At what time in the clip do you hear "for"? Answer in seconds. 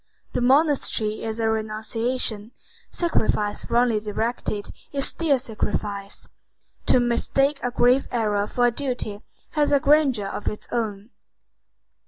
8.47-8.65